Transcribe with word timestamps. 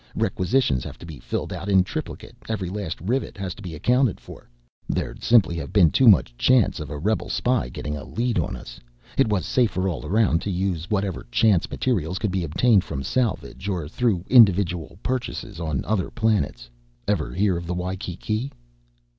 Requisitions 0.15 0.83
have 0.83 0.97
to 0.97 1.05
be 1.05 1.19
filled 1.19 1.53
out 1.53 1.69
in 1.69 1.83
triplicate, 1.83 2.35
every 2.49 2.71
last 2.71 2.99
rivet 3.01 3.37
has 3.37 3.53
to 3.53 3.61
be 3.61 3.75
accounted 3.75 4.19
for 4.19 4.49
there'd 4.89 5.21
simply 5.21 5.55
have 5.57 5.71
been 5.71 5.91
too 5.91 6.07
much 6.07 6.35
chance 6.37 6.79
of 6.79 6.89
a 6.89 6.97
rebel 6.97 7.29
spy 7.29 7.69
getting 7.69 7.95
a 7.95 8.03
lead 8.03 8.39
on 8.39 8.55
us. 8.55 8.79
It 9.15 9.27
was 9.29 9.45
safer 9.45 9.87
all 9.87 10.03
around 10.03 10.41
to 10.41 10.49
use 10.49 10.89
whatever 10.89 11.27
chance 11.29 11.69
materials 11.69 12.17
could 12.17 12.31
be 12.31 12.43
obtained 12.43 12.83
from 12.83 13.03
salvage 13.03 13.69
or 13.69 13.87
through 13.87 14.25
individual 14.27 14.97
purchases 15.03 15.59
on 15.59 15.85
other 15.85 16.09
planets. 16.09 16.67
Ever 17.07 17.31
hear 17.35 17.55
of 17.55 17.67
the 17.67 17.75
Waikiki?" 17.75 18.51